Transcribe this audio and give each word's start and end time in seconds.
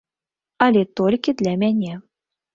Але 0.67 0.81
толькі 1.01 1.37
для 1.43 1.53
мяне. 1.67 1.93